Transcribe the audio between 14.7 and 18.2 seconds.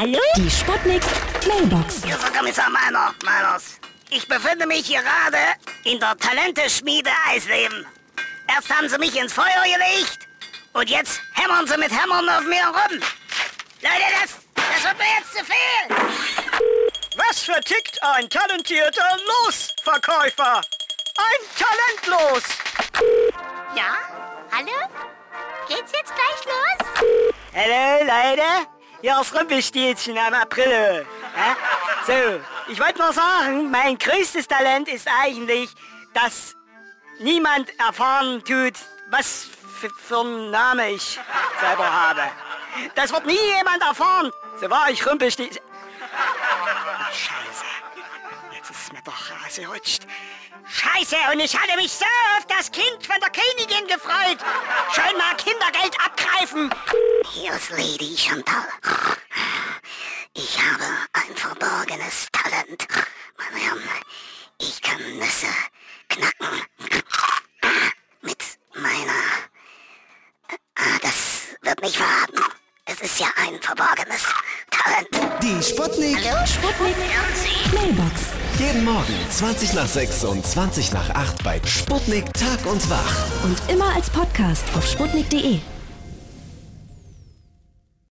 wird mir jetzt zu viel. Was vertickt